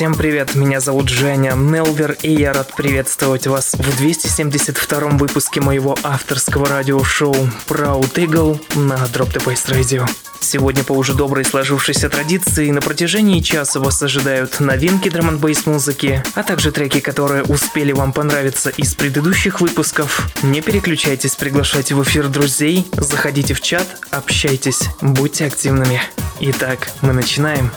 [0.00, 5.94] Всем привет, меня зовут Женя Нелвер, и я рад приветствовать вас в 272 выпуске моего
[6.02, 7.34] авторского радиошоу
[7.68, 10.08] Proud Eagle на Drop the Bass Radio.
[10.40, 16.24] Сегодня по уже доброй сложившейся традиции на протяжении часа вас ожидают новинки драм бейс музыки,
[16.34, 20.30] а также треки, которые успели вам понравиться из предыдущих выпусков.
[20.42, 26.00] Не переключайтесь, приглашайте в эфир друзей, заходите в чат, общайтесь, будьте активными.
[26.40, 27.70] Итак, мы начинаем.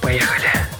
[0.00, 0.71] Поехали.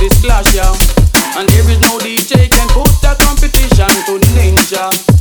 [0.00, 0.62] this clash yo,
[1.36, 5.11] and there is no DJ can put the competition to ninja.